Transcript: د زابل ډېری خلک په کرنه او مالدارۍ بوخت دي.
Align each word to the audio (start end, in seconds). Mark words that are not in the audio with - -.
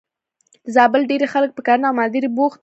د 0.65 0.67
زابل 0.75 1.01
ډېری 1.09 1.27
خلک 1.33 1.49
په 1.55 1.61
کرنه 1.67 1.85
او 1.87 1.97
مالدارۍ 1.99 2.29
بوخت 2.37 2.57
دي. 2.59 2.59